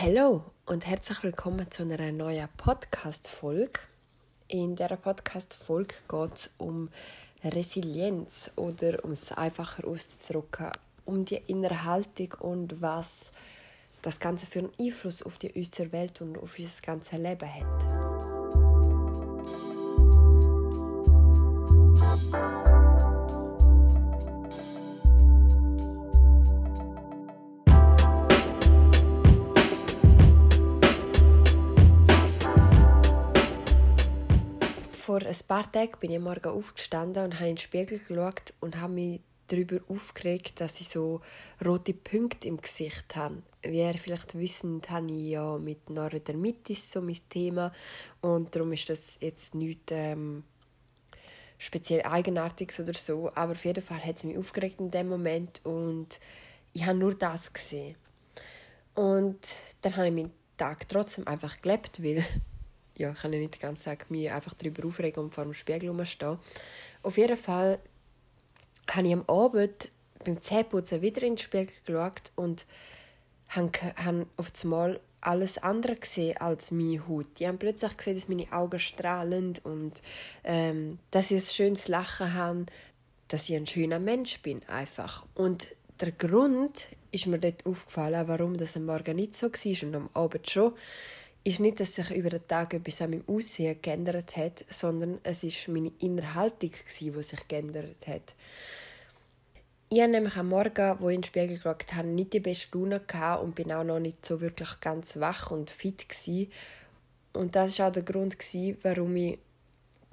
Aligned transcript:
Hallo 0.00 0.42
und 0.64 0.86
herzlich 0.86 1.22
willkommen 1.22 1.70
zu 1.70 1.82
einer 1.82 2.10
neuen 2.12 2.48
Podcast-Folge. 2.56 3.78
In 4.48 4.74
dieser 4.74 4.96
Podcast-Folge 4.96 5.94
geht 6.08 6.34
es 6.34 6.50
um 6.56 6.88
Resilienz 7.44 8.50
oder, 8.56 9.04
um 9.04 9.12
es 9.12 9.30
einfacher 9.32 9.86
auszudrücken, 9.86 10.70
um 11.04 11.26
die 11.26 11.42
innere 11.46 11.84
Haltung 11.84 12.32
und 12.40 12.80
was 12.80 13.32
das 14.00 14.18
Ganze 14.18 14.46
für 14.46 14.60
einen 14.60 14.72
Einfluss 14.80 15.22
auf 15.22 15.36
die 15.36 15.52
unsere 15.52 15.92
Welt 15.92 16.22
und 16.22 16.38
auf 16.38 16.58
unser 16.58 16.80
ganzes 16.80 17.18
Leben 17.18 17.54
hat. 17.54 18.41
Ein 35.32 35.46
paar 35.46 35.70
Tagen 35.70 35.98
bin 36.00 36.10
ich 36.10 36.18
morgen 36.18 36.50
aufgestanden 36.50 37.24
und 37.24 37.34
habe 37.34 37.48
in 37.48 37.56
den 37.56 37.58
Spiegel 37.58 37.98
geschaut 37.98 38.52
und 38.60 38.80
habe 38.80 38.92
mich 38.92 39.20
darüber 39.46 39.80
aufgeregt, 39.88 40.60
dass 40.60 40.80
ich 40.80 40.88
so 40.88 41.20
rote 41.64 41.94
Punkte 41.94 42.48
im 42.48 42.60
Gesicht 42.60 43.16
habe. 43.16 43.42
Wie 43.62 43.80
ihr 43.80 43.94
vielleicht 43.94 44.36
wisst, 44.36 44.64
habe 44.64 45.10
ich 45.10 45.30
ja 45.30 45.58
mit 45.58 45.88
Neurodermitis 45.90 46.90
so 46.92 47.00
mein 47.00 47.20
Thema 47.28 47.72
und 48.20 48.54
darum 48.54 48.72
ist 48.72 48.88
das 48.88 49.18
jetzt 49.20 49.54
nichts 49.54 49.92
ähm, 49.92 50.44
speziell 51.58 52.02
Eigenartiges 52.02 52.80
oder 52.80 52.94
so, 52.94 53.30
aber 53.34 53.52
auf 53.52 53.64
jeden 53.64 53.82
Fall 53.82 54.04
hat 54.04 54.16
es 54.16 54.24
mich 54.24 54.36
aufgeregt 54.36 54.80
in 54.80 54.90
dem 54.90 55.08
Moment 55.08 55.60
und 55.64 56.18
ich 56.72 56.84
habe 56.84 56.98
nur 56.98 57.14
das 57.14 57.52
gesehen. 57.52 57.96
Und 58.94 59.38
dann 59.80 59.96
habe 59.96 60.08
ich 60.08 60.14
meinen 60.14 60.32
Tag 60.56 60.88
trotzdem 60.88 61.26
einfach 61.26 61.60
gelebt, 61.60 62.02
weil 62.02 62.24
ja, 62.96 63.12
ich 63.12 63.18
kann 63.18 63.32
ja 63.32 63.38
nicht 63.38 63.54
den 63.54 63.60
ganzen 63.60 63.84
Tag 63.84 64.10
mich 64.10 64.30
einfach 64.30 64.54
darüber 64.54 64.86
aufregen 64.86 65.24
und 65.24 65.34
vor 65.34 65.44
dem 65.44 65.54
Spiegel 65.54 65.88
rumstehen. 65.88 66.38
Auf 67.02 67.16
jeden 67.16 67.36
Fall 67.36 67.78
habe 68.90 69.06
ich 69.06 69.12
am 69.12 69.24
Abend 69.28 69.90
beim 70.24 70.40
Zähneputzen 70.40 71.02
wieder 71.02 71.22
in 71.22 71.32
den 71.32 71.38
Spiegel 71.38 71.74
geschaut 71.84 72.32
und 72.36 72.66
habe 73.48 74.26
auf 74.36 74.52
einmal 74.62 75.00
alles 75.20 75.58
andere 75.58 75.96
gesehen 75.96 76.36
als 76.38 76.70
meine 76.70 77.06
Haut. 77.06 77.26
Ich 77.38 77.46
habe 77.46 77.58
plötzlich 77.58 77.96
gesehen, 77.96 78.14
dass 78.16 78.28
meine 78.28 78.52
Augen 78.52 78.78
strahlen 78.78 79.54
und 79.62 80.02
ähm, 80.44 80.98
dass 81.10 81.30
ich 81.30 81.42
ein 81.42 81.46
schönes 81.46 81.88
Lachen 81.88 82.34
habe, 82.34 82.66
dass 83.28 83.48
ich 83.48 83.56
ein 83.56 83.66
schöner 83.66 83.98
Mensch 83.98 84.40
bin 84.42 84.62
einfach. 84.68 85.24
Und 85.34 85.68
der 86.00 86.12
Grund 86.12 86.88
ist 87.12 87.26
mir 87.26 87.38
dort 87.38 87.64
aufgefallen, 87.64 88.26
warum 88.26 88.56
das 88.56 88.76
am 88.76 88.86
Morgen 88.86 89.16
nicht 89.16 89.36
so 89.36 89.46
war 89.52 89.88
und 89.88 89.94
am 89.94 90.10
Abend 90.14 90.50
schon 90.50 90.72
ist 91.44 91.60
nicht, 91.60 91.80
dass 91.80 91.94
sich 91.94 92.10
über 92.10 92.30
den 92.30 92.46
Tag 92.46 92.74
etwas 92.74 93.02
an 93.02 93.10
meinem 93.10 93.24
Aussehen 93.26 93.80
geändert 93.82 94.36
hat, 94.36 94.64
sondern 94.68 95.18
es 95.22 95.42
ist 95.42 95.68
meine 95.68 95.92
innere 95.98 96.34
Haltung, 96.34 96.70
die 97.00 97.22
sich 97.22 97.48
geändert 97.48 98.06
hat. 98.06 98.34
Ich 99.88 100.00
habe 100.00 100.10
nämlich 100.10 100.36
am 100.36 100.48
Morgen, 100.48 100.96
wo 101.00 101.10
ich 101.10 101.16
in 101.16 101.20
den 101.20 101.26
Spiegel 101.26 101.56
geschaut 101.56 101.94
habe, 101.94 102.08
nicht 102.08 102.32
die 102.32 102.40
beste 102.40 102.78
Laune 102.78 103.00
und 103.40 103.54
bin 103.54 103.72
auch 103.72 103.84
noch 103.84 103.98
nicht 103.98 104.24
so 104.24 104.40
wirklich 104.40 104.80
ganz 104.80 105.18
wach 105.18 105.50
und 105.50 105.70
fit 105.70 106.08
gewesen. 106.08 106.50
Und 107.34 107.56
das 107.56 107.78
war 107.78 107.88
auch 107.88 107.92
der 107.92 108.02
Grund, 108.02 108.36
warum 108.82 109.16
ich 109.16 109.38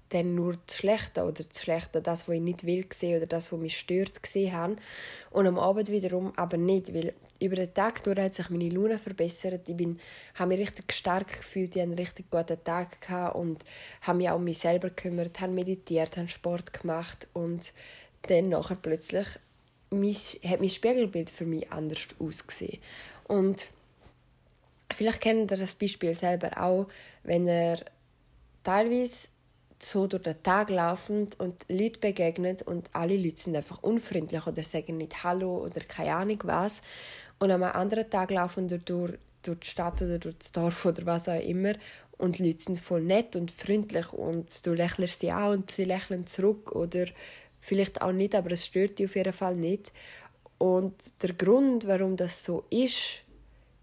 dann 0.10 0.36
nur 0.36 0.58
das 0.66 0.78
Schlechte 0.78 1.24
oder 1.24 1.44
das 1.44 1.62
Schlechte, 1.62 2.02
das, 2.02 2.28
was 2.28 2.36
ich 2.36 2.42
nicht 2.42 2.66
will 2.66 2.86
sehen 2.92 3.18
oder 3.18 3.28
das, 3.28 3.52
was 3.52 3.60
mich 3.60 3.78
stört, 3.78 4.22
gesehen 4.22 4.54
habe. 4.54 4.76
Und 5.30 5.48
am 5.48 5.60
Abend 5.60 5.90
wiederum 5.90 6.34
aber 6.36 6.58
nicht, 6.58 6.94
weil 6.94 7.14
über 7.40 7.56
den 7.56 7.74
Tag 7.74 8.04
durch 8.04 8.20
hat 8.20 8.36
sich 8.36 8.50
meine 8.50 8.70
Laune 8.70 8.98
verbessert. 8.98 9.68
Ich 9.68 9.78
bin, 9.78 10.00
habe 10.36 10.50
mich 10.50 10.60
richtig 10.60 10.92
stark 10.94 11.28
gefühlt, 11.28 11.76
ich 11.76 11.82
hatte 11.82 11.92
einen 11.92 12.00
richtig 12.00 12.30
guten 12.32 12.64
Tag 12.64 13.02
gehabt 13.02 13.36
und 13.36 13.64
habe 14.02 14.18
mich 14.18 14.30
auch 14.30 14.36
um 14.36 14.44
mich 14.44 14.58
selber 14.58 14.90
gekümmert, 14.90 15.40
habe 15.40 15.54
meditiert, 15.54 16.18
habe 16.18 16.28
Sport 16.28 16.74
gemacht 16.74 17.28
und 17.34 17.72
dann 18.24 18.50
nachher 18.50 18.76
plötzlich 18.76 19.28
hat 19.92 20.60
mein 20.60 20.70
Spiegelbild 20.70 21.30
für 21.30 21.46
mich 21.46 21.72
anders 21.72 22.08
ausgesehen. 22.20 22.80
Und 23.28 23.70
vielleicht 24.94 25.22
kennt 25.22 25.52
ihr 25.52 25.58
das 25.58 25.76
Beispiel 25.76 26.16
selber 26.16 26.62
auch, 26.62 26.88
wenn 27.24 27.48
ihr 27.48 27.80
teilweise 28.64 29.30
so 29.82 30.08
durch 30.08 30.24
den 30.24 30.42
Tag 30.44 30.70
laufend 30.70 31.40
und 31.40 31.56
Leute 31.70 32.00
begegnet 32.00 32.62
und 32.64 32.90
alle 32.94 33.18
Leute 33.18 33.42
sind 33.42 33.56
einfach 33.56 33.82
unfreundlich 33.82 34.46
oder 34.46 34.64
sagen 34.64 34.98
nicht 34.98 35.24
Hallo 35.24 35.66
oder 35.66 35.82
keine 35.82 36.16
Ahnung 36.16 36.40
was. 36.44 36.82
Und 37.40 37.52
am 37.52 37.64
anderen 37.64 38.10
Tag 38.10 38.32
laufen 38.32 38.70
wir 38.70 38.80
durch, 38.80 39.14
durch 39.42 39.60
die 39.60 39.68
Stadt 39.68 40.02
oder 40.02 40.20
durch 40.20 40.38
das 40.38 40.52
Dorf 40.52 40.86
oder 40.86 41.06
was 41.06 41.30
auch 41.30 41.42
immer 41.42 41.74
und 42.20 42.38
die 42.38 42.48
Leute 42.48 42.64
sind 42.64 42.80
voll 42.80 43.02
nett 43.02 43.36
und 43.36 43.50
freundlich 43.50 44.12
und 44.12 44.66
du 44.66 44.74
lächelst 44.74 45.22
sie 45.22 45.32
an 45.32 45.52
und 45.52 45.72
sie 45.72 45.86
lächeln 45.86 46.28
zurück 46.28 46.74
oder 46.74 47.06
vielleicht 47.62 48.02
auch 48.02 48.12
nicht, 48.12 48.36
aber 48.36 48.52
es 48.52 48.66
stört 48.66 49.00
dich 49.00 49.08
auf 49.08 49.16
jeden 49.16 49.34
Fall 49.34 49.56
nicht. 49.56 49.94
Und 50.58 50.94
der 51.24 51.34
Grund, 51.34 51.88
warum 51.88 52.18
das 52.18 52.44
so 52.44 52.66
ist, 52.70 53.24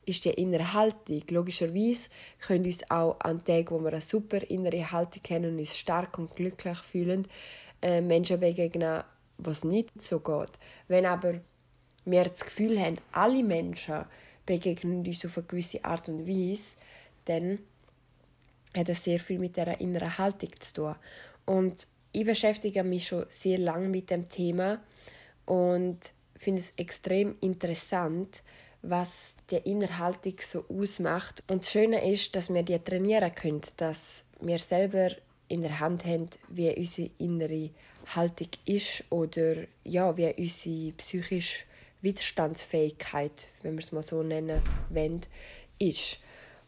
ist 0.06 0.25
die 0.25 0.31
innere 0.31 0.72
Haltung. 0.72 1.22
Logischerweise 1.31 2.09
können 2.39 2.65
uns 2.65 2.89
auch 2.91 3.19
an 3.21 3.44
Tagen, 3.44 3.71
wo 3.71 3.81
wir 3.81 3.93
eine 3.93 4.00
super 4.00 4.43
innere 4.49 4.91
Haltung 4.91 5.22
haben 5.28 5.44
und 5.44 5.59
uns 5.59 5.77
stark 5.77 6.19
und 6.19 6.34
glücklich 6.34 6.78
fühlen, 6.78 7.27
äh, 7.83 8.00
Menschen 8.00 8.41
begegnen, 8.41 9.03
was 9.39 9.65
nicht 9.65 10.03
so 10.03 10.21
geht. 10.21 10.53
Wenn 10.89 11.05
aber 11.05 11.41
wir 12.05 12.25
das 12.25 12.44
Gefühl 12.44 12.81
haben, 12.81 12.99
alle 13.12 13.43
Menschen 13.43 14.05
begegnen 14.47 15.05
uns 15.05 15.25
auf 15.25 15.37
eine 15.37 15.47
gewisse 15.47 15.84
Art 15.84 16.09
und 16.09 16.27
Weise, 16.27 16.77
dann 17.25 17.59
hat 18.75 18.88
das 18.88 19.05
sehr 19.05 19.19
viel 19.21 19.38
mit 19.38 19.56
der 19.56 19.81
inneren 19.81 20.17
Haltung 20.17 20.50
zu 20.61 20.73
tun. 20.73 20.94
Und 21.44 21.88
ich 22.12 22.25
beschäftige 22.25 22.84
mich 22.84 23.09
schon 23.09 23.27
sehr 23.28 23.59
lange 23.59 23.88
mit 23.88 24.11
dem 24.11 24.28
Thema 24.28 24.81
und 25.44 26.12
finde 26.37 26.61
es 26.61 26.73
extrem 26.77 27.37
interessant, 27.41 28.43
was 28.88 29.34
die 29.50 29.56
Innerhaltung 29.56 30.34
so 30.38 30.64
ausmacht. 30.69 31.42
Und 31.48 31.62
das 31.62 31.70
Schöne 31.70 32.10
ist, 32.10 32.34
dass 32.36 32.52
wir 32.52 32.62
die 32.62 32.78
trainieren 32.78 33.34
können, 33.34 33.62
dass 33.76 34.24
wir 34.41 34.58
selber 34.58 35.10
in 35.48 35.62
der 35.62 35.78
Hand 35.80 36.04
haben, 36.04 36.28
wie 36.48 36.70
unsere 36.74 37.10
innere 37.19 37.70
Haltung 38.14 38.48
ist 38.64 39.04
oder 39.10 39.56
ja, 39.84 40.16
wie 40.16 40.32
unsere 40.36 40.92
psychische 40.92 41.64
Widerstandsfähigkeit, 42.02 43.48
wenn 43.62 43.75
wir 43.75 43.80
es 43.80 43.92
mal 43.92 44.02
so 44.02 44.22
nennen 44.22 44.62
wollen, 44.91 45.20
ist. 45.78 46.19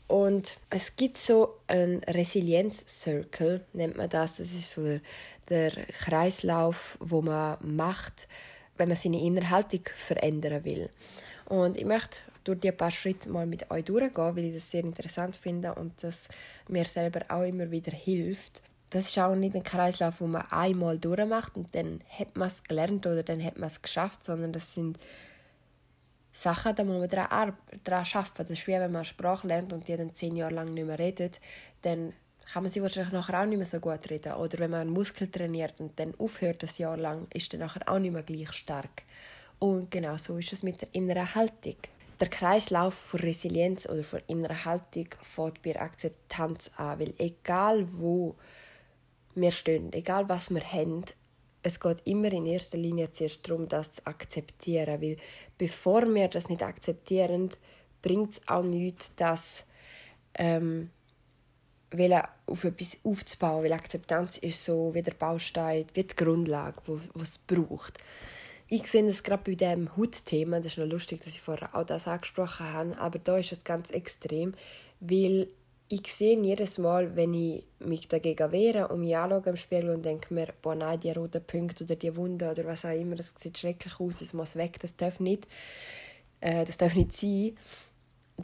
Und 0.07 0.57
es 0.71 0.97
gibt 0.97 1.19
so 1.19 1.59
einen 1.67 2.03
Resilienz-Circle, 2.05 3.65
nennt 3.75 3.97
man 3.97 4.09
das. 4.09 4.39
Das 4.39 4.53
ist 4.53 4.71
so 4.71 4.83
der, 4.83 5.01
der 5.51 5.71
Kreislauf, 5.87 6.97
wo 7.01 7.21
man 7.21 7.59
macht, 7.61 8.27
wenn 8.79 8.89
man 8.89 8.97
seine 8.97 9.21
Innerhaltung 9.21 9.83
verändern 9.95 10.65
will. 10.65 10.89
Und 11.49 11.79
ich 11.79 11.87
möchte 11.87 12.19
durch 12.45 12.61
die 12.61 12.73
paar 12.73 12.91
Schritte 12.91 13.31
mal 13.31 13.47
mit 13.47 13.71
euch 13.71 13.85
durchgehen, 13.85 14.37
weil 14.37 14.45
ich 14.45 14.55
das 14.55 14.71
sehr 14.71 14.85
interessant 14.85 15.35
finde 15.35 15.75
und 15.75 15.93
das 16.03 16.29
mir 16.69 16.85
selber 16.85 17.21
auch 17.29 17.43
immer 17.43 17.71
wieder 17.71 17.93
hilft. 17.93 18.63
Das 18.91 19.09
ist 19.09 19.19
auch 19.19 19.35
nicht 19.35 19.55
ein 19.55 19.63
Kreislauf, 19.63 20.21
wo 20.21 20.27
man 20.27 20.47
einmal 20.51 20.99
durchmacht 20.99 21.57
und 21.57 21.75
dann 21.75 22.01
hat 22.09 22.37
man 22.37 22.49
es 22.49 22.63
gelernt 22.63 23.07
oder 23.07 23.23
dann 23.23 23.43
hat 23.43 23.59
man 23.59 23.69
es 23.69 23.81
geschafft, 23.81 24.25
sondern 24.25 24.53
das 24.53 24.75
sind 24.75 24.99
Sachen, 26.33 26.75
da 26.75 26.85
muss 26.85 26.99
man 26.99 27.09
daran, 27.09 27.31
arbeiten. 27.31 27.81
Das 27.85 28.51
ist 28.51 28.67
wie 28.67 28.73
wenn 28.73 28.93
man 28.93 28.97
eine 28.97 29.05
Sprache 29.05 29.47
lernt 29.47 29.73
und 29.73 29.89
die 29.89 29.97
dann 29.97 30.15
zehn 30.15 30.37
Jahre 30.37 30.55
lang 30.55 30.73
nicht 30.73 30.87
mehr 30.87 30.99
redet, 30.99 31.41
dann 31.83 32.13
kann 32.53 32.63
man 32.63 32.71
sie 32.71 32.81
wahrscheinlich 32.81 33.13
nachher 33.13 33.41
auch 33.41 33.47
nicht 33.47 33.59
mehr 33.59 33.67
so 33.67 33.81
gut 33.81 34.09
reden. 34.09 34.35
Oder 34.35 34.59
wenn 34.59 34.71
man 34.71 34.81
einen 34.83 34.91
Muskel 34.91 35.29
trainiert 35.29 35.81
und 35.81 35.99
dann 35.99 36.15
aufhört 36.19 36.63
ein 36.63 36.71
Jahr 36.77 36.97
lang, 36.97 37.27
ist 37.33 37.53
dann 37.53 37.61
nachher 37.61 37.89
auch 37.89 37.99
nicht 37.99 38.13
mehr 38.13 38.23
gleich 38.23 38.53
stark. 38.53 39.03
Und 39.59 39.91
genau 39.91 40.17
so 40.17 40.39
ist 40.39 40.53
es 40.53 40.63
mit 40.63 40.81
der 40.81 40.89
inneren 40.93 41.35
Haltung. 41.35 41.77
Der 42.21 42.29
Kreislauf 42.29 42.95
von 42.95 43.21
Resilienz 43.21 43.89
oder 43.89 44.03
von 44.03 44.21
innerer 44.27 44.65
Haltung 44.65 45.07
fängt 45.23 45.63
bei 45.63 45.81
Akzeptanz 45.81 46.71
an, 46.77 46.99
weil 46.99 47.15
egal 47.19 47.87
wo 47.93 48.35
wir 49.35 49.53
stehen, 49.53 49.93
egal 49.93 50.29
was 50.29 50.51
wir 50.51 50.65
haben, 50.65 51.05
es 51.63 51.79
geht 51.79 51.99
immer 52.05 52.33
in 52.33 52.47
erster 52.47 52.79
Linie 52.79 53.13
zuerst 53.13 53.49
darum, 53.49 53.69
das 53.69 53.93
zu 53.93 54.07
akzeptieren, 54.07 55.01
weil 55.01 55.17
bevor 55.59 56.03
wir 56.13 56.29
das 56.29 56.49
nicht 56.49 56.63
akzeptieren, 56.63 57.51
bringt 58.03 58.35
es 58.35 58.49
auch 58.49 58.63
nichts, 58.63 59.15
das 59.17 59.65
ähm, 60.35 60.91
auf 62.47 62.65
etwas 62.65 62.99
aufzubauen, 63.03 63.65
weil 63.65 63.73
Akzeptanz 63.73 64.39
ist 64.39 64.65
so 64.65 64.93
wie 64.95 65.03
der 65.03 65.15
Baustein, 65.15 65.87
wie 65.95 66.05
die 66.05 66.17
Grundlage, 66.17 66.81
die 66.87 67.21
es 67.21 67.39
braucht. 67.39 67.99
Ich 68.71 68.87
sehe 68.87 69.07
es 69.09 69.23
gerade 69.23 69.43
bei 69.45 69.55
dem 69.55 69.97
Hautthema, 69.97 70.59
das 70.59 70.73
ist 70.73 70.79
noch 70.79 70.87
lustig, 70.87 71.25
dass 71.25 71.33
ich 71.33 71.41
vorher 71.41 71.75
auch 71.75 71.87
das 71.87 72.07
angesprochen 72.07 72.71
habe, 72.71 72.99
aber 72.99 73.19
da 73.19 73.39
ist 73.39 73.51
es 73.51 73.65
ganz 73.65 73.91
extrem, 73.91 74.53
weil 75.01 75.49
ich 75.89 76.13
sehe 76.13 76.39
jedes 76.39 76.77
Mal, 76.77 77.17
wenn 77.17 77.33
ich 77.33 77.65
mich 77.79 78.09
dagegen 78.09 78.53
wehre 78.53 78.89
und 78.89 79.01
mich 79.01 79.17
anschaue 79.17 79.43
im 79.47 79.57
Spiegel 79.57 79.89
und 79.89 80.05
denke 80.05 80.35
mir, 80.35 80.49
boah 80.61 80.75
nein, 80.75 81.01
die 81.01 81.13
roten 81.13 81.43
Punkte 81.43 81.85
oder 81.85 81.97
die 81.97 82.15
Wunde 82.15 82.51
oder 82.51 82.67
was 82.67 82.85
auch 82.85 82.91
immer, 82.91 83.17
das 83.17 83.35
sieht 83.39 83.57
schrecklich 83.57 83.99
aus, 83.99 84.21
es 84.21 84.35
muss 84.35 84.55
weg, 84.57 84.79
das 84.81 84.95
darf 84.97 85.19
nicht, 85.19 85.49
äh, 86.43 86.67
das 86.67 86.77
darf 86.77 86.95
nicht 86.95 87.17
sein, 87.17 87.57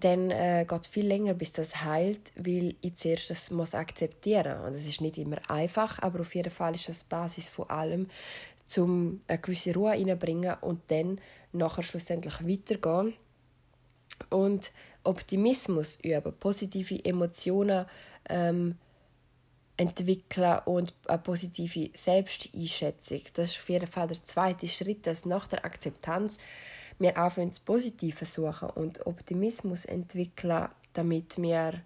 dann 0.00 0.30
äh, 0.30 0.66
geht 0.68 0.80
es 0.82 0.88
viel 0.88 1.06
länger, 1.06 1.34
bis 1.34 1.52
das 1.52 1.84
heilt, 1.84 2.32
weil 2.36 2.74
ich 2.80 2.96
zuerst 2.96 3.30
das 3.30 3.50
muss 3.50 3.74
akzeptieren. 3.74 4.60
Und 4.62 4.74
es 4.74 4.86
ist 4.86 5.00
nicht 5.00 5.18
immer 5.18 5.38
einfach, 5.48 6.00
aber 6.00 6.20
auf 6.20 6.34
jeden 6.34 6.50
Fall 6.50 6.74
ist 6.74 6.88
das 6.88 7.00
die 7.00 7.08
Basis 7.08 7.48
von 7.48 7.70
allem, 7.70 8.08
um 8.76 9.20
eine 9.28 9.38
gewisse 9.38 9.72
Ruhe 9.72 9.90
reinzubringen 9.90 10.56
und 10.62 10.80
dann 10.88 11.20
nachher 11.52 11.84
schlussendlich 11.84 12.34
weitergehen. 12.46 13.14
Und 14.30 14.72
Optimismus 15.04 15.98
üben, 16.02 16.32
positive 16.40 17.04
Emotionen 17.04 17.86
ähm, 18.28 18.76
entwickeln 19.76 20.60
und 20.66 20.94
eine 21.06 21.18
positive 21.18 21.90
Selbsteinschätzung. 21.94 23.22
Das 23.34 23.50
ist 23.50 23.58
auf 23.58 23.68
jeden 23.68 23.86
Fall 23.86 24.08
der 24.08 24.24
zweite 24.24 24.66
Schritt, 24.66 25.06
dass 25.06 25.24
nach 25.24 25.46
der 25.48 25.64
Akzeptanz 25.64 26.38
wir 26.98 27.16
anfangen, 27.16 27.50
das 27.50 27.60
Positive 27.60 28.24
suchen 28.24 28.70
und 28.70 29.06
Optimismus 29.06 29.84
entwickeln, 29.84 30.68
damit 30.92 31.40
wir 31.40 31.82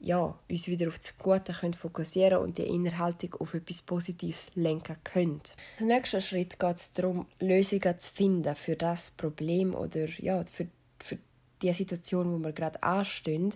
ja, 0.00 0.38
uns 0.50 0.68
wieder 0.68 0.88
auf 0.88 0.98
das 0.98 1.16
Gute 1.16 1.52
können 1.52 1.74
fokussieren 1.74 2.38
und 2.38 2.58
die 2.58 2.66
Innerhaltung 2.66 3.34
auf 3.34 3.54
etwas 3.54 3.82
Positives 3.82 4.50
lenken 4.54 4.96
können. 5.04 5.40
Der 5.78 5.86
nächste 5.86 6.20
Schritt 6.20 6.58
geht 6.58 6.76
es 6.76 6.92
darum, 6.92 7.26
Lösungen 7.40 7.98
zu 7.98 8.12
finden 8.12 8.54
für 8.54 8.76
das 8.76 9.10
Problem 9.10 9.74
oder 9.74 10.06
ja, 10.18 10.44
für, 10.44 10.68
für 10.98 11.18
die 11.62 11.72
Situation, 11.72 12.32
wo 12.32 12.38
wir 12.44 12.52
gerade 12.52 12.82
anstehen. 12.82 13.54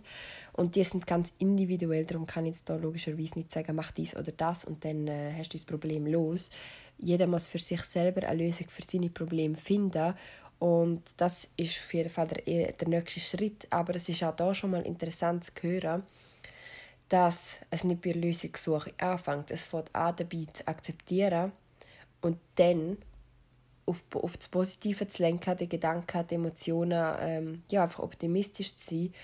Und 0.54 0.76
die 0.76 0.84
sind 0.84 1.06
ganz 1.06 1.30
individuell, 1.38 2.06
darum 2.06 2.26
kann 2.26 2.46
ich 2.46 2.54
jetzt 2.54 2.68
da 2.68 2.76
logischerweise 2.76 3.38
nicht 3.38 3.52
sagen, 3.52 3.76
mach 3.76 3.92
dies 3.92 4.16
oder 4.16 4.32
das 4.32 4.64
und 4.64 4.84
dann 4.84 5.06
äh, 5.06 5.34
hast 5.36 5.52
du 5.52 5.58
das 5.58 5.66
Problem 5.66 6.06
los. 6.06 6.50
Jeder 6.98 7.26
muss 7.26 7.46
für 7.46 7.58
sich 7.58 7.82
selber 7.82 8.26
eine 8.26 8.44
Lösung 8.44 8.68
für 8.68 8.82
seine 8.82 9.10
Probleme 9.10 9.56
finden 9.56 10.14
und 10.60 11.02
das 11.16 11.48
ist 11.56 11.78
auf 11.78 11.94
jeden 11.94 12.10
Fall 12.10 12.28
der, 12.28 12.72
der 12.72 12.88
nächste 12.88 13.18
Schritt. 13.18 13.66
Aber 13.70 13.96
es 13.96 14.08
ist 14.08 14.22
auch 14.22 14.36
da 14.36 14.54
schon 14.54 14.72
mal 14.72 14.82
interessant 14.82 15.44
zu 15.44 15.52
hören, 15.62 16.02
dass 17.08 17.56
es 17.70 17.82
nicht 17.82 18.02
bei 18.02 18.12
Lösungssuche 18.12 18.92
anfängt. 18.98 19.50
Es 19.50 19.64
fängt 19.64 19.92
an, 19.94 20.14
dabei 20.16 20.46
zu 20.52 20.68
akzeptieren 20.68 21.52
und 22.20 22.38
dann 22.56 22.98
auf, 23.86 24.04
auf 24.14 24.36
das 24.36 24.48
Positive 24.48 25.08
zu 25.08 25.22
lenken, 25.22 25.56
die 25.56 25.68
Gedanken, 25.68 26.26
die 26.28 26.34
Emotionen, 26.34 27.16
ähm, 27.20 27.62
ja, 27.70 27.84
einfach 27.84 28.00
optimistisch 28.00 28.76
zu 28.76 28.94
sein 28.94 29.14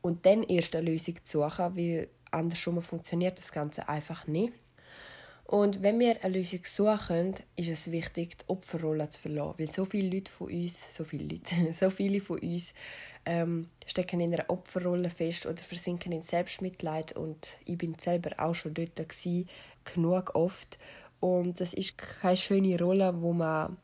und 0.00 0.24
dann 0.24 0.44
erst 0.44 0.74
eine 0.74 0.90
Lösung 0.90 1.16
zu 1.24 1.40
suchen, 1.40 1.76
weil 1.76 2.08
andersrum 2.30 2.80
funktioniert 2.80 3.38
das 3.38 3.52
Ganze 3.52 3.86
einfach 3.86 4.26
nicht. 4.26 4.54
Und 5.46 5.80
wenn 5.80 6.00
wir 6.00 6.24
eine 6.24 6.38
Lösung 6.38 6.60
suchen, 6.64 7.34
ist 7.54 7.68
es 7.68 7.92
wichtig, 7.92 8.38
die 8.38 8.48
Opferrolle 8.48 9.08
zu 9.10 9.20
verlassen. 9.20 9.54
Weil 9.58 9.70
so 9.70 9.84
viele 9.84 10.12
Leute 10.16 10.30
von 10.30 10.50
uns, 10.50 10.94
so 10.94 11.04
viele 11.04 11.22
Leute, 11.22 11.54
so 11.72 11.88
viele 11.90 12.20
von 12.20 12.40
uns 12.40 12.74
ähm, 13.24 13.68
stecken 13.86 14.20
in 14.20 14.34
einer 14.34 14.50
Opferrolle 14.50 15.08
fest 15.08 15.46
oder 15.46 15.62
versinken 15.62 16.10
in 16.10 16.22
Selbstmitleid. 16.22 17.12
Und 17.12 17.58
ich 17.64 17.78
bin 17.78 17.94
selber 17.96 18.30
auch 18.38 18.54
schon 18.54 18.74
dort 18.74 18.96
gewesen, 18.96 19.48
genug 19.84 20.34
oft. 20.34 20.80
Und 21.20 21.60
das 21.60 21.74
ist 21.74 21.96
keine 21.96 22.36
schöne 22.36 22.78
Rolle, 22.80 23.14
wo 23.22 23.32
man 23.32 23.76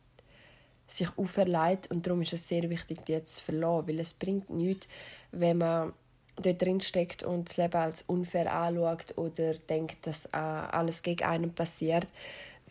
sich 0.89 1.17
auferlegt. 1.17 1.89
Und 1.93 2.05
darum 2.05 2.23
ist 2.23 2.33
es 2.33 2.49
sehr 2.49 2.69
wichtig, 2.71 3.05
die 3.05 3.23
zu 3.23 3.41
verlassen. 3.41 3.87
Weil 3.87 4.01
es 4.01 4.15
bringt 4.15 4.51
nichts, 4.51 4.89
wenn 5.31 5.59
man 5.59 5.93
dort 6.37 6.63
drin 6.63 6.81
steckt 6.81 7.23
und 7.23 7.49
das 7.49 7.57
Leben 7.57 7.77
als 7.77 8.03
unfair 8.03 8.53
anschaut 8.53 9.17
oder 9.17 9.55
denkt, 9.55 10.07
dass 10.07 10.27
äh, 10.27 10.37
alles 10.37 11.03
gegen 11.03 11.25
einen 11.25 11.55
passiert, 11.55 12.07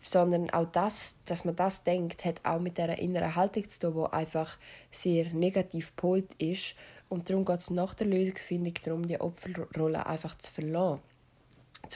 sondern 0.02 0.50
auch 0.50 0.66
das, 0.72 1.14
dass 1.26 1.44
man 1.44 1.56
das 1.56 1.84
denkt, 1.84 2.24
hat 2.24 2.44
auch 2.44 2.60
mit 2.60 2.78
der 2.78 2.98
inneren 2.98 3.34
Haltung 3.34 3.68
zu 3.70 3.92
tun, 3.92 4.06
die 4.06 4.12
einfach 4.12 4.58
sehr 4.90 5.26
negativ 5.32 5.94
polt 5.96 6.34
ist. 6.38 6.74
Und 7.08 7.30
darum 7.30 7.44
geht 7.44 7.60
es 7.60 7.70
nach 7.70 7.94
der 7.94 8.08
Lösungsfindung 8.08 8.74
darum, 8.84 9.06
die 9.06 9.20
Opferrolle 9.20 10.06
einfach 10.06 10.36
zu 10.38 10.50
verlassen, 10.50 11.00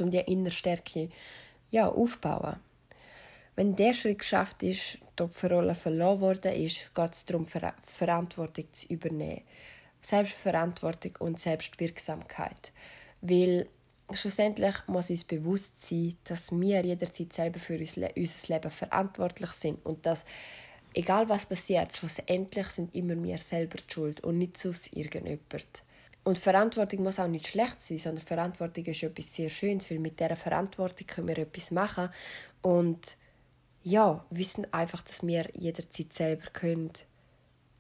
um 0.01 0.11
die 0.11 0.19
innere 0.19 0.53
Stärke 0.53 1.09
ja, 1.71 1.89
aufzubauen. 1.89 2.61
Wenn 3.57 3.75
der 3.75 3.95
Schritt 3.95 4.19
geschafft 4.19 4.63
ist, 4.63 4.99
die 5.19 5.23
Opferrolle 5.23 5.75
verloren 5.75 6.21
worden 6.21 6.53
ist, 6.53 6.95
geht 6.95 7.15
es 7.15 7.25
darum, 7.25 7.47
Ver 7.47 7.75
Verantwortung 7.85 8.67
zu 8.73 8.87
übernehmen. 8.89 9.43
Selbstverantwortung 10.07 11.17
und 11.19 11.41
Selbstwirksamkeit. 11.41 12.73
Weil 13.21 13.69
schlussendlich 14.13 14.75
muss 14.87 15.11
uns 15.11 15.25
bewusst 15.25 15.83
sein, 15.83 16.17
dass 16.25 16.53
wir 16.53 16.85
jederzeit 16.85 17.33
selber 17.33 17.59
für 17.59 17.79
unser 17.79 18.55
Leben 18.55 18.71
verantwortlich 18.71 19.51
sind 19.51 19.85
und 19.85 20.07
dass 20.07 20.25
egal 20.95 21.29
was 21.29 21.47
passiert, 21.47 21.97
schlussendlich 21.97 22.69
sind 22.69 22.95
immer 22.95 23.21
wir 23.21 23.39
selber 23.39 23.79
die 23.79 23.93
Schuld 23.93 24.21
und 24.21 24.39
nicht 24.39 24.57
sonst 24.57 24.93
irgendjemand. 24.93 25.83
Und 26.23 26.39
Verantwortung 26.39 27.03
muss 27.03 27.19
auch 27.19 27.29
nicht 27.29 27.49
schlecht 27.49 27.83
sein, 27.83 27.99
sondern 27.99 28.25
Verantwortung 28.25 28.85
ist 28.85 29.03
etwas 29.03 29.35
sehr 29.35 29.49
Schönes, 29.49 29.91
weil 29.91 29.99
mit 29.99 30.19
dieser 30.19 30.37
Verantwortung 30.37 31.07
können 31.07 31.29
wir 31.29 31.39
etwas 31.39 31.71
machen 31.71 32.11
und 32.63 33.17
ja, 33.83 34.25
wissen 34.31 34.73
einfach, 34.73 35.03
dass 35.03 35.25
wir 35.25 35.49
jederzeit 35.55 36.13
selber 36.13 36.51
können 36.53 36.91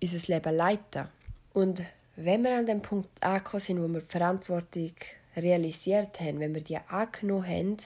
unser 0.00 0.32
Leben 0.32 0.55
leiten 0.55 1.08
Und 1.52 1.82
wenn 2.16 2.42
wir 2.42 2.56
an 2.56 2.66
dem 2.66 2.80
Punkt 2.80 3.08
angekommen 3.22 3.60
sind, 3.60 3.82
wo 3.82 3.88
wir 3.88 4.00
die 4.00 4.06
Verantwortung 4.06 4.92
realisiert 5.36 6.18
haben, 6.20 6.40
wenn 6.40 6.54
wir 6.54 6.62
die 6.62 6.78
angenommen 6.78 7.46
haben, 7.46 7.76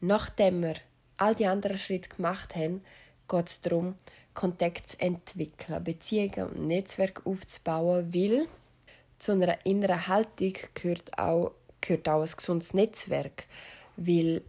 nachdem 0.00 0.62
wir 0.62 0.74
all 1.16 1.34
die 1.34 1.46
anderen 1.46 1.78
Schritte 1.78 2.10
gemacht 2.10 2.54
haben, 2.54 2.82
geht 3.28 3.48
es 3.48 3.60
darum, 3.62 3.94
Kontakt 4.34 4.90
zu 4.90 5.00
entwickeln, 5.00 5.82
Beziehungen 5.82 6.48
und 6.48 6.66
Netzwerk 6.66 7.26
aufzubauen, 7.26 8.14
weil 8.14 8.46
zu 9.18 9.32
einer 9.32 9.64
inneren 9.64 10.06
Haltung 10.06 10.54
gehört 10.74 11.18
auch, 11.18 11.52
gehört 11.80 12.08
auch 12.08 12.22
ein 12.22 12.30
gesundes 12.34 12.74
Netzwerk, 12.74 13.46
weil, 13.96 14.42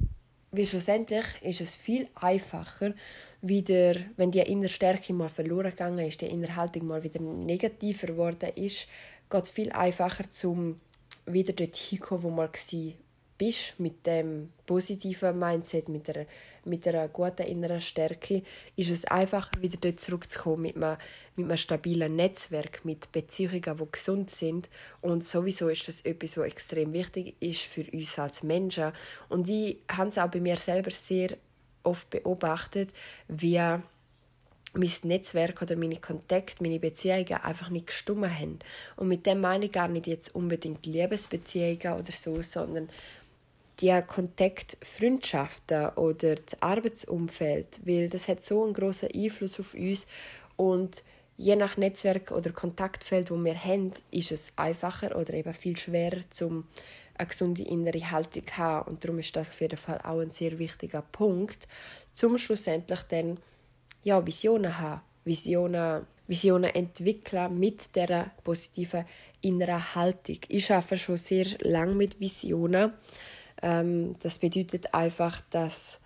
weil 0.51 0.65
schlussendlich 0.65 1.25
ist 1.41 1.61
es 1.61 1.75
viel 1.75 2.07
einfacher, 2.15 2.93
wieder, 3.41 3.95
wenn 4.17 4.31
die 4.31 4.39
innere 4.39 4.69
Stärke 4.69 5.13
mal 5.13 5.29
verloren 5.29 5.71
gegangen 5.71 6.07
ist, 6.07 6.21
die 6.21 6.27
innere 6.27 6.55
Haltung 6.55 6.87
mal 6.87 7.03
wieder 7.03 7.19
negativer 7.19 8.07
geworden 8.07 8.51
ist, 8.55 8.87
geht 9.31 9.43
es 9.43 9.49
viel 9.49 9.71
einfacher, 9.71 10.25
um 10.43 10.79
wieder 11.25 11.53
dort 11.53 11.75
hinzukommen, 11.75 12.23
wo 12.23 12.29
man 12.29 12.49
war 12.49 12.93
mit 13.79 14.05
dem 14.05 14.51
positiven 14.65 15.39
Mindset, 15.39 15.89
mit 15.89 16.07
einer, 16.09 16.25
mit 16.63 16.87
einer 16.87 17.07
guten 17.07 17.43
inneren 17.43 17.81
Stärke, 17.81 18.43
ist 18.75 18.91
es 18.91 19.05
einfacher, 19.05 19.49
wieder 19.59 19.77
dort 19.81 19.99
zurückzukommen 19.99 20.61
mit 20.61 20.75
einem, 20.75 20.97
mit 21.35 21.45
einem 21.47 21.57
stabilen 21.57 22.15
Netzwerk, 22.15 22.85
mit 22.85 23.11
Beziehungen, 23.11 23.77
die 23.77 23.91
gesund 23.91 24.29
sind. 24.29 24.69
Und 25.01 25.25
sowieso 25.25 25.69
ist 25.69 25.87
das 25.87 26.01
etwas, 26.01 26.37
was 26.37 26.45
extrem 26.45 26.93
wichtig 26.93 27.35
ist 27.39 27.61
für 27.61 27.89
uns 27.91 28.19
als 28.19 28.43
Menschen. 28.43 28.91
Und 29.29 29.49
ich 29.49 29.77
habe 29.91 30.09
es 30.09 30.17
auch 30.17 30.29
bei 30.29 30.39
mir 30.39 30.57
selber 30.57 30.91
sehr 30.91 31.35
oft 31.83 32.09
beobachtet, 32.11 32.91
wie 33.27 33.59
mein 34.73 34.91
Netzwerk 35.03 35.61
oder 35.61 35.75
meine 35.75 35.97
Kontakte, 35.97 36.63
meine 36.63 36.79
Beziehungen 36.79 37.33
einfach 37.33 37.69
nicht 37.69 37.87
gestummen 37.87 38.33
haben. 38.33 38.59
Und 38.95 39.07
mit 39.07 39.25
dem 39.25 39.41
meine 39.41 39.65
ich 39.65 39.71
gar 39.71 39.87
nicht 39.87 40.07
jetzt 40.07 40.33
unbedingt 40.33 40.85
Liebesbeziehungen 40.85 41.99
oder 41.99 42.11
so, 42.11 42.41
sondern 42.41 42.89
die 43.81 43.99
Kontaktfreundschaften 44.05 45.89
oder 45.95 46.35
das 46.35 46.61
Arbeitsumfeld, 46.61 47.81
weil 47.83 48.09
das 48.09 48.27
hat 48.27 48.45
so 48.45 48.63
einen 48.63 48.73
großen 48.73 49.09
Einfluss 49.13 49.59
auf 49.59 49.73
uns 49.73 50.07
und 50.55 51.03
je 51.37 51.55
nach 51.55 51.77
Netzwerk 51.77 52.31
oder 52.31 52.51
Kontaktfeld, 52.51 53.31
wo 53.31 53.35
wir 53.37 53.61
haben, 53.63 53.91
ist 54.11 54.31
es 54.31 54.53
einfacher 54.55 55.15
oder 55.15 55.33
eben 55.33 55.53
viel 55.53 55.75
schwerer, 55.75 56.21
zum 56.29 56.67
eine 57.17 57.27
gesunde 57.27 57.63
innere 57.63 58.11
Haltung 58.11 58.45
zu 58.45 58.57
haben. 58.57 58.89
Und 58.89 59.03
darum 59.03 59.19
ist 59.19 59.35
das 59.35 59.49
auf 59.49 59.59
jeden 59.59 59.77
Fall 59.77 59.99
auch 60.03 60.19
ein 60.19 60.31
sehr 60.31 60.59
wichtiger 60.59 61.01
Punkt, 61.01 61.67
zum 62.13 62.37
schlussendlich 62.37 63.01
dann 63.03 63.39
ja, 64.03 64.25
Visionen 64.25 64.77
haben, 64.79 65.01
Visionen, 65.23 66.05
Visionen 66.27 66.73
entwickeln 66.73 67.59
mit 67.59 67.95
der 67.95 68.31
positiven 68.43 69.05
inneren 69.41 69.95
Haltung. 69.95 70.37
Ich 70.47 70.71
arbeite 70.71 70.97
schon 70.97 71.17
sehr 71.17 71.45
lange 71.59 71.95
mit 71.95 72.19
Visionen. 72.19 72.93
Ähm, 73.61 74.15
das 74.21 74.39
bedeutet 74.39 74.93
einfach, 74.93 75.41
dass, 75.49 75.99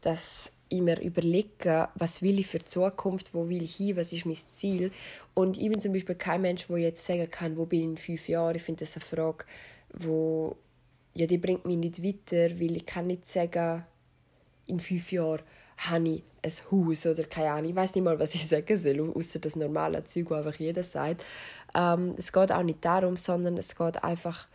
dass 0.00 0.52
ich 0.68 0.80
mir 0.80 1.00
überlege, 1.00 1.88
was 1.94 2.22
will 2.22 2.38
ich 2.38 2.46
für 2.46 2.58
die 2.58 2.64
Zukunft, 2.66 3.34
wo 3.34 3.48
will 3.48 3.62
ich 3.62 3.76
hin, 3.76 3.96
was 3.96 4.12
ist 4.12 4.26
mein 4.26 4.36
Ziel. 4.54 4.92
Und 5.34 5.58
ich 5.58 5.68
bin 5.68 5.80
zum 5.80 5.92
Beispiel 5.92 6.14
kein 6.14 6.42
Mensch, 6.42 6.66
der 6.68 6.78
jetzt 6.78 7.04
sagen 7.04 7.30
kann, 7.30 7.56
wo 7.56 7.66
bin 7.66 7.80
ich 7.80 7.86
in 7.86 7.96
fünf 7.96 8.28
Jahren. 8.28 8.56
Ich 8.56 8.62
finde 8.62 8.84
das 8.84 8.96
eine 8.96 9.04
Frage, 9.04 9.44
wo 9.92 10.56
ja, 11.14 11.26
die 11.26 11.38
bringt 11.38 11.66
mich 11.66 11.76
nicht 11.76 12.02
weiter, 12.02 12.58
weil 12.60 12.76
ich 12.76 12.86
kann 12.86 13.08
nicht 13.08 13.26
sagen, 13.26 13.84
in 14.66 14.78
fünf 14.78 15.10
Jahren 15.10 15.42
habe 15.78 16.08
ich 16.08 16.22
ein 16.42 16.52
Haus 16.70 17.06
oder 17.06 17.24
keine 17.24 17.50
Ahnung, 17.50 17.70
ich 17.70 17.76
weiß 17.76 17.94
nicht 17.94 18.04
mal, 18.04 18.18
was 18.18 18.34
ich 18.34 18.46
sagen 18.46 18.78
soll, 18.78 19.12
außer 19.14 19.38
das 19.38 19.56
normale 19.56 20.04
Zeug, 20.04 20.28
das 20.28 20.38
einfach 20.38 20.60
jeder 20.60 20.82
sagt. 20.82 21.24
Ähm, 21.74 22.14
es 22.16 22.32
geht 22.32 22.52
auch 22.52 22.62
nicht 22.62 22.84
darum, 22.84 23.16
sondern 23.16 23.56
es 23.56 23.74
geht 23.76 24.02
einfach 24.02 24.46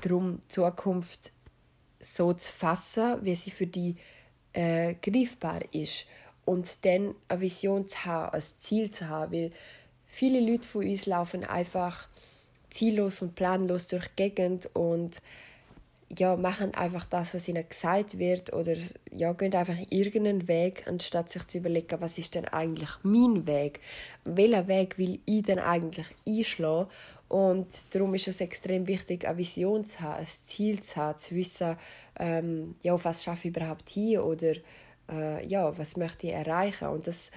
darum, 0.00 0.40
die 0.44 0.54
Zukunft 0.54 1.32
so 2.00 2.32
zu 2.32 2.52
fassen, 2.52 3.18
wie 3.22 3.34
sie 3.34 3.50
für 3.50 3.66
die 3.66 3.96
äh, 4.52 4.94
greifbar 4.94 5.60
ist. 5.72 6.06
Und 6.44 6.84
dann 6.84 7.14
eine 7.28 7.40
Vision 7.40 7.88
zu 7.88 8.04
haben, 8.04 8.34
ein 8.34 8.42
Ziel 8.58 8.90
zu 8.90 9.08
haben, 9.08 9.32
weil 9.32 9.52
viele 10.06 10.40
Leute 10.40 10.66
von 10.66 10.84
uns 10.84 11.06
laufen 11.06 11.44
einfach 11.44 12.08
ziellos 12.70 13.22
und 13.22 13.34
planlos 13.34 13.88
durch 13.88 14.08
die 14.08 14.30
Gegend 14.30 14.70
und 14.74 15.20
ja, 16.16 16.36
machen 16.36 16.74
einfach 16.74 17.04
das, 17.04 17.34
was 17.34 17.48
ihnen 17.48 17.68
gesagt 17.68 18.18
wird 18.18 18.52
oder 18.52 18.74
ja, 19.10 19.32
gehen 19.34 19.54
einfach 19.54 19.76
irgendeinen 19.90 20.48
Weg, 20.48 20.84
anstatt 20.86 21.30
sich 21.30 21.46
zu 21.46 21.58
überlegen, 21.58 22.00
was 22.00 22.18
ist 22.18 22.34
denn 22.34 22.46
eigentlich 22.46 22.90
mein 23.02 23.46
Weg? 23.46 23.80
Welchen 24.24 24.68
Weg 24.68 24.96
will 24.98 25.20
ich 25.26 25.42
denn 25.42 25.58
eigentlich 25.58 26.06
einschlagen? 26.26 26.88
Und 27.28 27.94
darum 27.94 28.14
ist 28.14 28.28
es 28.28 28.40
extrem 28.40 28.86
wichtig, 28.86 29.26
eine 29.26 29.36
Vision 29.36 29.84
zu 29.84 30.00
haben, 30.00 30.20
ein 30.20 30.26
Ziel 30.26 30.82
zu 30.82 30.96
haben, 30.96 31.18
zu 31.18 31.34
wissen, 31.34 31.76
ähm, 32.18 32.76
ja, 32.82 32.94
auf 32.94 33.04
was 33.04 33.22
schaffe 33.22 33.48
ich 33.48 33.56
überhaupt 33.56 33.90
hier 33.90 34.24
oder 34.24 34.54
äh, 35.10 35.46
ja, 35.46 35.76
was 35.76 35.96
möchte 35.96 36.26
ich 36.26 36.32
erreichen? 36.32 36.88
Und 36.88 37.06
das 37.06 37.30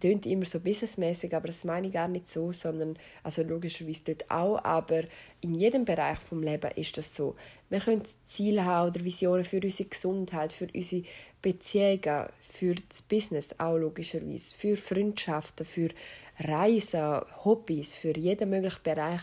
klingt 0.00 0.26
immer 0.26 0.44
so 0.44 0.60
businessmäßig, 0.60 1.34
aber 1.34 1.48
das 1.48 1.64
meine 1.64 1.88
ich 1.88 1.92
gar 1.92 2.08
nicht 2.08 2.28
so, 2.28 2.52
sondern 2.52 2.98
also 3.22 3.42
logischerweise 3.42 4.02
dort 4.04 4.30
auch, 4.30 4.62
aber 4.64 5.04
in 5.40 5.54
jedem 5.54 5.84
Bereich 5.84 6.18
vom 6.18 6.42
Leben 6.42 6.70
ist 6.76 6.98
das 6.98 7.14
so. 7.14 7.36
Wir 7.68 7.80
können 7.80 8.02
Ziele 8.26 8.64
haben 8.64 8.90
oder 8.90 9.04
Visionen 9.04 9.44
für 9.44 9.60
unsere 9.60 9.88
Gesundheit, 9.88 10.52
für 10.52 10.68
unsere 10.74 11.04
Beziehungen, 11.42 12.26
für 12.40 12.74
das 12.88 13.02
Business 13.02 13.54
auch 13.58 13.76
logischerweise, 13.76 14.56
für 14.56 14.76
Freundschaften, 14.76 15.66
für 15.66 15.90
Reisen, 16.38 17.20
Hobbys, 17.44 17.94
für 17.94 18.16
jeden 18.16 18.50
möglichen 18.50 18.82
Bereich 18.82 19.20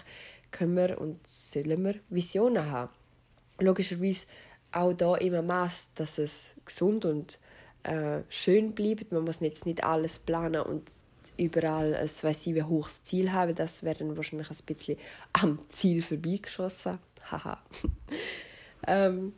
können 0.51 0.75
wir 0.75 1.01
und 1.01 1.25
sollen 1.27 1.83
wir 1.83 1.95
Visionen 2.09 2.69
haben. 2.69 2.91
Logischerweise 3.59 4.25
auch 4.71 4.93
da 4.93 5.15
immer 5.15 5.41
Maß, 5.41 5.91
dass 5.95 6.17
es 6.17 6.51
gesund 6.65 7.05
und 7.05 7.39
äh, 7.83 8.21
schön 8.29 8.73
bleibt. 8.73 9.11
Man 9.11 9.23
muss 9.23 9.39
jetzt 9.39 9.65
nicht 9.65 9.83
alles 9.83 10.19
planen 10.19 10.61
und 10.61 10.83
überall 11.37 11.95
ein 11.95 12.07
weiß 12.07 12.47
ich, 12.47 12.55
wie 12.55 12.63
hohes 12.63 13.03
Ziel 13.03 13.31
haben. 13.31 13.55
Das 13.55 13.83
wäre 13.83 13.99
dann 13.99 14.15
wahrscheinlich 14.15 14.49
ein 14.49 14.65
bisschen 14.65 14.97
am 15.33 15.59
Ziel 15.69 16.01
vorbeigeschossen. 16.01 16.99
Haha. 17.31 17.61
ähm, 18.87 19.33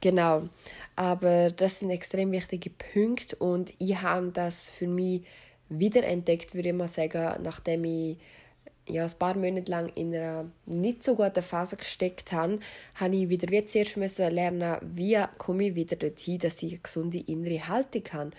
genau. 0.00 0.48
Aber 0.96 1.50
das 1.50 1.78
sind 1.78 1.90
extrem 1.90 2.32
wichtige 2.32 2.70
Punkte 2.70 3.36
und 3.36 3.72
ich 3.78 4.00
habe 4.00 4.30
das 4.32 4.70
für 4.70 4.86
mich 4.86 5.22
wiederentdeckt, 5.68 6.54
würde 6.54 6.70
ich 6.70 6.74
mal 6.74 6.88
sagen, 6.88 7.42
nachdem 7.42 7.84
ich 7.84 8.16
ja, 8.88 9.04
ein 9.04 9.18
paar 9.18 9.36
Monate 9.36 9.70
lang 9.70 9.90
in 9.94 10.14
einer 10.14 10.46
nicht 10.66 11.02
so 11.02 11.14
guten 11.14 11.42
Phase 11.42 11.76
gesteckt 11.76 12.32
habe, 12.32 12.58
habe 12.94 13.16
ich 13.16 13.28
wieder 13.28 13.48
wie 13.50 13.64
zuerst 13.66 13.96
müssen 13.96 14.30
lernen, 14.30 14.78
wie 14.82 15.18
komme 15.36 15.68
ich 15.68 15.74
wieder 15.74 15.96
dorthin, 15.96 16.38
dass 16.38 16.62
ich 16.62 16.72
eine 16.72 16.80
gesunde 16.80 17.18
innere 17.18 17.68
Haltung 17.68 18.02
habe. 18.12 18.30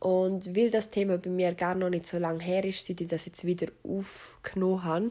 Und 0.00 0.54
weil 0.54 0.70
das 0.70 0.90
Thema 0.90 1.16
bei 1.16 1.30
mir 1.30 1.54
gar 1.54 1.74
noch 1.74 1.88
nicht 1.88 2.06
so 2.06 2.18
lange 2.18 2.44
her 2.44 2.64
ist, 2.64 2.84
seit 2.84 3.00
ich 3.00 3.08
das 3.08 3.24
jetzt 3.24 3.46
wieder 3.46 3.68
aufgenommen 3.82 4.84
habe, 4.84 5.10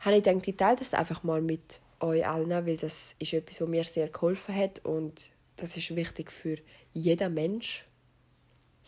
habe 0.00 0.16
ich 0.16 0.24
gedacht, 0.24 0.48
ich 0.48 0.56
teile 0.56 0.76
das 0.76 0.94
einfach 0.94 1.22
mal 1.22 1.42
mit 1.42 1.80
euch 2.00 2.26
allen, 2.26 2.48
weil 2.48 2.76
das 2.76 3.14
ist 3.18 3.34
etwas, 3.34 3.60
was 3.60 3.68
mir 3.68 3.84
sehr 3.84 4.08
geholfen 4.08 4.54
hat 4.54 4.84
und 4.84 5.30
das 5.56 5.76
ist 5.76 5.94
wichtig 5.94 6.32
für 6.32 6.56
jeden 6.94 7.34
Mensch, 7.34 7.84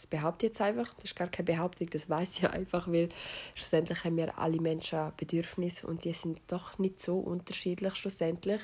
das 0.02 0.08
behaupte 0.08 0.46
ich 0.46 0.50
jetzt 0.50 0.60
einfach. 0.60 0.92
Das 0.94 1.04
ist 1.04 1.16
gar 1.16 1.28
keine 1.28 1.46
Behauptung, 1.46 1.88
das 1.90 2.10
weiß 2.10 2.38
ich 2.38 2.48
einfach, 2.50 2.88
weil 2.88 3.08
schlussendlich 3.54 4.02
haben 4.04 4.16
wir 4.16 4.36
alle 4.36 4.60
Menschen 4.60 5.12
Bedürfnisse 5.16 5.86
und 5.86 6.04
die 6.04 6.12
sind 6.12 6.40
doch 6.48 6.78
nicht 6.78 7.00
so 7.00 7.18
unterschiedlich 7.18 7.94
schlussendlich. 7.94 8.60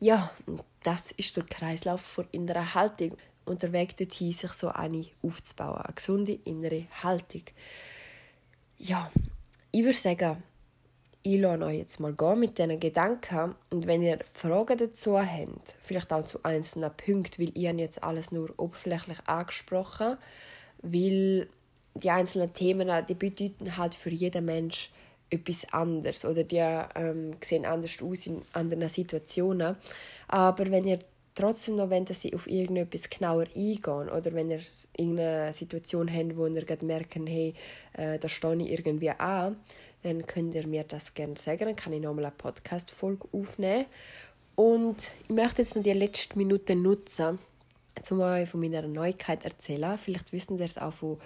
Ja, 0.00 0.30
das 0.82 1.12
ist 1.12 1.36
der 1.36 1.44
Kreislauf 1.44 2.00
von 2.00 2.26
innerer 2.32 2.74
Haltung. 2.74 3.16
Und 3.44 3.62
der 3.62 3.72
Weg 3.72 3.96
dorthin, 3.96 4.32
sich 4.32 4.52
so 4.52 4.68
eine 4.68 5.06
aufzubauen. 5.22 5.78
Eine 5.78 5.94
gesunde 5.94 6.38
innere 6.44 6.86
Haltung. 7.02 7.42
Ja, 8.76 9.10
ich 9.72 9.84
würde 9.84 9.98
sagen, 9.98 10.42
ich 11.34 11.40
lasse 11.40 11.64
euch 11.64 11.78
jetzt 11.78 12.00
mal 12.00 12.12
gehen 12.12 12.40
mit 12.40 12.58
diesen 12.58 12.80
Gedanken. 12.80 13.54
Und 13.70 13.86
wenn 13.86 14.02
ihr 14.02 14.18
Fragen 14.24 14.78
dazu 14.78 15.18
habt, 15.18 15.74
vielleicht 15.78 16.12
auch 16.12 16.24
zu 16.24 16.42
einzelnen 16.42 16.90
Punkten, 16.96 17.42
weil 17.42 17.52
ich 17.54 17.78
jetzt 17.78 18.02
alles 18.02 18.32
nur 18.32 18.52
oberflächlich 18.56 19.18
angesprochen 19.26 20.16
weil 20.82 21.48
die 21.94 22.10
einzelnen 22.10 22.52
Themen, 22.52 22.90
die 23.08 23.14
bedeuten 23.14 23.76
halt 23.76 23.94
für 23.94 24.10
jeden 24.10 24.44
Mensch 24.44 24.90
etwas 25.30 25.70
anderes 25.72 26.24
oder 26.24 26.44
die 26.44 26.56
ähm, 26.56 27.32
sehen 27.42 27.66
anders 27.66 28.00
aus 28.02 28.26
in 28.26 28.42
anderen 28.52 28.88
Situationen. 28.88 29.76
Aber 30.28 30.70
wenn 30.70 30.86
ihr 30.86 31.00
trotzdem 31.34 31.76
noch 31.76 31.90
wollt, 31.90 32.08
dass 32.08 32.22
sie 32.22 32.34
auf 32.34 32.48
irgendetwas 32.48 33.10
genauer 33.10 33.46
eingehen 33.54 34.08
oder 34.08 34.32
wenn 34.32 34.50
ihr 34.50 34.60
irgendeine 34.96 35.52
Situation 35.52 36.12
habt, 36.12 36.36
wo 36.36 36.46
ihr 36.46 36.64
merkt, 36.82 37.16
hey, 37.26 37.54
äh, 37.94 38.18
da 38.18 38.28
stehe 38.28 38.56
ich 38.56 38.70
irgendwie 38.70 39.10
an, 39.10 39.56
dann 40.02 40.26
könnt 40.26 40.54
ihr 40.54 40.66
mir 40.66 40.84
das 40.84 41.14
gerne 41.14 41.36
sagen. 41.36 41.66
Dann 41.66 41.76
kann 41.76 41.92
ich 41.92 42.00
nochmal 42.00 42.26
eine 42.26 42.34
Podcast-Folge 42.36 43.28
aufnehmen. 43.32 43.86
Und 44.54 45.12
ich 45.24 45.30
möchte 45.30 45.62
jetzt 45.62 45.76
noch 45.76 45.82
die 45.82 45.92
letzten 45.92 46.38
Minuten 46.38 46.82
nutzen, 46.82 47.38
um 48.10 48.20
euch 48.20 48.48
von 48.48 48.60
meiner 48.60 48.82
Neuigkeit 48.82 49.42
zu 49.42 49.48
erzählen. 49.48 49.98
Vielleicht 49.98 50.32
wissen 50.32 50.58
ihr 50.58 50.64
es 50.64 50.78
auch 50.78 50.92
von 50.92 51.18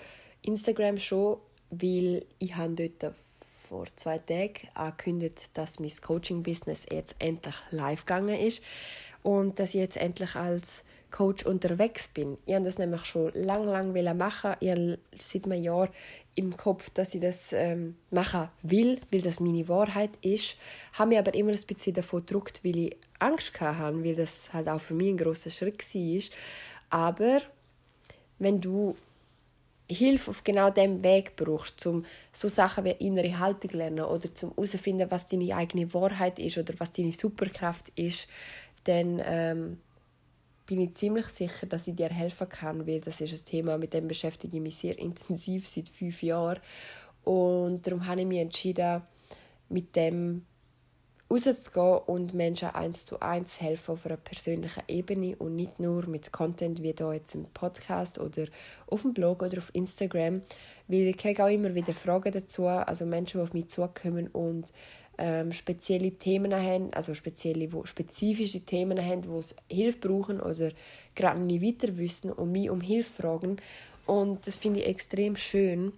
Instagram 0.43 0.99
schon, 0.99 1.39
weil 1.71 2.27
ich 2.39 2.55
habe 2.55 2.91
dort 2.99 3.15
vor 3.41 3.87
zwei 3.97 4.19
Tagen 4.19 4.69
angekündigt, 4.75 5.51
dass 5.55 5.81
mein 5.81 5.91
Coaching-Business 5.91 6.85
jetzt 6.91 7.17
endlich 7.19 7.55
live 7.71 8.05
gegangen 8.05 8.39
ist 8.39 8.63
und 9.23 9.59
dass 9.59 9.71
ich 9.71 9.81
jetzt 9.81 9.97
endlich 9.97 10.35
als 10.35 10.85
Coach 11.13 11.47
unterwegs 11.47 12.09
bin. 12.09 12.39
Ich 12.47 12.55
habe 12.55 12.65
das 12.65 12.79
nämlich 12.79 13.05
schon 13.05 13.31
lange, 13.35 13.67
lange 13.71 14.15
machen. 14.15 14.57
Ich 14.59 14.71
habe 14.71 14.99
seit 15.19 15.45
einem 15.45 15.63
Jahr 15.63 15.89
im 16.35 16.57
Kopf, 16.57 16.91
dass 16.91 17.15
ich 17.15 17.21
das 17.21 17.53
ähm, 17.53 17.97
machen 18.11 18.49
will, 18.63 18.99
weil 19.13 19.21
das 19.21 19.39
meine 19.39 19.69
Wahrheit 19.69 20.11
ist. 20.23 20.57
Habe 20.95 21.11
mich 21.11 21.19
aber 21.19 21.35
immer 21.35 21.53
ein 21.53 21.67
bisschen 21.67 21.95
davon 21.95 22.21
gedruckt, 22.27 22.65
weil 22.65 22.79
ich 22.79 22.97
Angst 23.19 23.61
hatte, 23.61 24.03
weil 24.05 24.17
das 24.17 24.53
halt 24.53 24.69
auch 24.69 24.81
für 24.81 24.95
mich 24.95 25.11
ein 25.11 25.19
großer 25.19 25.51
Schritt 25.51 25.83
war. 25.95 26.23
Aber 26.91 27.43
wenn 28.39 28.61
du 28.61 28.97
Hilfe 29.89 30.31
auf 30.31 30.43
genau 30.43 30.71
dem 30.71 31.03
Weg 31.03 31.37
brauchst, 31.37 31.87
um 31.87 32.05
so 32.33 32.49
Sachen 32.49 32.85
wie 32.85 32.91
innere 32.91 33.39
Haltung 33.39 33.73
lernen 33.73 34.05
oder 34.05 34.35
zum 34.35 34.51
herausfinden, 34.53 35.11
was 35.11 35.27
deine 35.27 35.55
eigene 35.55 35.93
Wahrheit 35.93 36.39
ist 36.39 36.59
oder 36.59 36.75
was 36.79 36.93
deine 36.93 37.13
Superkraft 37.13 37.91
ist, 37.97 38.29
dann 38.85 39.21
ähm, 39.25 39.79
bin 40.67 40.81
ich 40.81 40.95
ziemlich 40.95 41.27
sicher, 41.27 41.67
dass 41.67 41.87
ich 41.87 41.97
dir 41.97 42.09
helfen 42.09 42.49
kann, 42.49 42.87
weil 42.87 43.01
das 43.01 43.21
ist 43.21 43.33
ein 43.33 43.45
Thema, 43.45 43.79
mit 43.79 43.95
dem 43.95 44.09
beschäftige 44.09 44.57
ich 44.57 44.63
mich 44.63 44.77
sehr 44.77 44.99
intensiv 44.99 45.69
seit 45.69 45.89
fünf 45.89 46.23
Jahren. 46.23 46.61
Und 47.25 47.87
darum 47.87 48.07
habe 48.07 48.21
ich 48.21 48.27
mich 48.27 48.39
entschieden, 48.39 49.03
mit 49.69 49.95
dem 49.97 50.45
rauszugehen 51.33 51.99
und 52.07 52.35
Menschen 52.35 52.69
eins 52.69 53.05
zu 53.05 53.21
eins 53.21 53.61
helfen 53.61 53.93
auf 53.93 54.07
einer 54.07 54.17
persönlichen 54.17 54.83
Ebene 54.89 55.37
und 55.37 55.57
nicht 55.57 55.81
nur 55.81 56.07
mit 56.07 56.33
Content 56.33 56.83
wie 56.83 56.95
hier 56.97 57.15
jetzt 57.15 57.35
im 57.35 57.45
Podcast 57.55 58.19
oder 58.19 58.45
auf 58.87 59.03
dem 59.03 59.15
Blog 59.15 59.43
oder 59.43 59.59
auf 59.59 59.75
Instagram, 59.75 60.43
weil 60.89 61.09
ich 61.09 61.17
kriege 61.17 61.43
auch 61.45 61.49
immer 61.49 61.75
wieder 61.75 61.95
Fragen 61.95 62.33
dazu, 62.33 62.67
also 62.67 63.07
Menschen, 63.07 63.39
die 63.39 63.43
auf 63.43 63.55
mich 63.55 63.69
zukommen 63.69 64.29
und 64.29 64.73
ähm, 65.19 65.53
spezielle 65.53 66.13
Themen 66.13 66.55
haben, 66.55 66.93
also 66.93 67.15
spezielle, 67.15 67.73
wo 67.73 67.85
spezifische 67.85 68.61
Themen 68.61 69.05
haben, 69.05 69.27
wo 69.29 69.39
es 69.39 69.55
Hilfe 69.71 69.99
brauchen 69.99 70.41
oder 70.41 70.71
gerade 71.15 71.41
nicht 71.41 71.63
weiter 71.63 71.97
wissen 71.99 72.31
und 72.31 72.53
mich 72.53 72.71
um 72.71 72.81
Hilfe 72.81 73.23
fragen. 73.23 73.57
Und 74.07 74.47
das 74.47 74.57
finde 74.57 74.81
ich 74.81 74.87
extrem 74.87 75.37
schön 75.37 75.93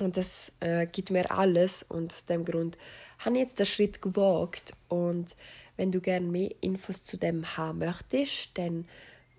und 0.00 0.16
das 0.16 0.52
äh, 0.60 0.86
gibt 0.86 1.10
mir 1.10 1.30
alles 1.30 1.84
und 1.88 2.12
aus 2.12 2.26
dem 2.26 2.44
Grund 2.44 2.78
habe 3.18 3.36
ich 3.36 3.42
jetzt 3.42 3.58
den 3.58 3.66
Schritt 3.66 4.00
gewagt 4.00 4.72
und 4.88 5.36
wenn 5.76 5.92
du 5.92 6.00
gerne 6.00 6.26
mehr 6.26 6.50
Infos 6.60 7.04
zu 7.04 7.16
dem 7.16 7.56
haben 7.56 7.78
möchtest, 7.78 8.56
dann 8.58 8.86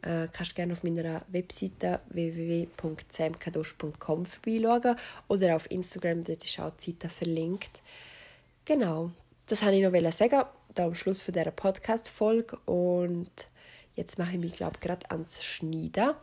äh, 0.01 0.27
kannst 0.31 0.51
du 0.51 0.55
gerne 0.55 0.71
auf 0.73 0.83
meiner 0.83 1.23
Webseite 1.29 2.01
www.samkadosh.com 2.09 4.25
vorbeischauen 4.25 4.97
oder 5.27 5.55
auf 5.55 5.71
Instagram, 5.71 6.23
dort 6.23 6.43
ist 6.43 6.59
auch 6.59 6.71
die 6.71 6.91
Seite 6.91 7.09
verlinkt. 7.09 7.81
Genau, 8.65 9.11
das 9.47 9.63
wollte 9.63 9.77
ich 9.77 9.83
noch 9.83 9.93
sagen, 10.11 10.43
da 10.75 10.85
am 10.85 10.93
Schluss 10.95 11.21
von 11.21 11.33
dieser 11.33 11.51
Podcast-Folge 11.51 12.57
und 12.65 13.31
jetzt 13.95 14.19
mache 14.19 14.33
ich 14.33 14.39
mich, 14.39 14.53
glaube 14.53 14.73
ich, 14.75 14.81
gerade 14.81 15.09
ans 15.11 15.43
Schneiden. 15.43 16.13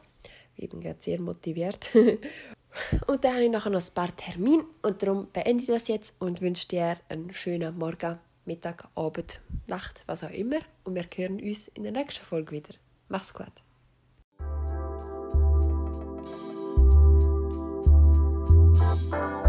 Ich 0.56 0.70
bin 0.70 0.80
gerade 0.80 0.98
sehr 1.00 1.20
motiviert. 1.20 1.90
Und 3.06 3.24
dann 3.24 3.34
habe 3.34 3.44
ich 3.44 3.50
nachher 3.50 3.70
noch 3.70 3.80
ein 3.80 3.94
paar 3.94 4.16
Termine 4.16 4.64
und 4.82 5.02
darum 5.02 5.28
beende 5.32 5.62
ich 5.62 5.68
das 5.68 5.88
jetzt 5.88 6.14
und 6.18 6.40
wünsche 6.40 6.68
dir 6.68 6.96
einen 7.08 7.32
schönen 7.32 7.76
Morgen, 7.78 8.18
Mittag, 8.44 8.88
Abend, 8.94 9.40
Nacht, 9.66 10.02
was 10.06 10.22
auch 10.22 10.30
immer. 10.30 10.58
Und 10.84 10.94
wir 10.94 11.04
hören 11.14 11.40
uns 11.40 11.68
in 11.68 11.82
der 11.82 11.92
nächsten 11.92 12.24
Folge 12.24 12.52
wieder. 12.52 12.74
Mach's 13.08 13.34
gut. 13.34 13.52
Thank 19.10 19.45